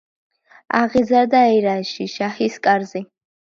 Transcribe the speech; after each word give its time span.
აღიზარდა 0.79 1.43
ირანში, 1.59 2.11
შაჰის 2.17 2.61
კარზე. 2.69 3.09